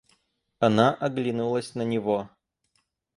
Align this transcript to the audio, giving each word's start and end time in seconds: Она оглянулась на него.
Она 0.57 0.95
оглянулась 0.95 1.75
на 1.75 1.83
него. 1.83 2.27